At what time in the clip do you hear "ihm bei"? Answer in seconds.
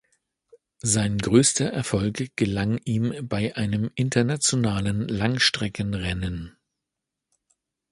2.85-3.55